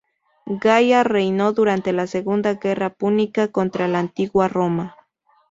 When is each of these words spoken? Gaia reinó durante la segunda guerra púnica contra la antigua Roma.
Gaia 0.55 1.03
reinó 1.03 1.51
durante 1.53 1.93
la 1.93 2.07
segunda 2.07 2.55
guerra 2.55 2.89
púnica 2.89 3.49
contra 3.49 3.87
la 3.87 3.99
antigua 3.99 4.47
Roma. 4.47 4.95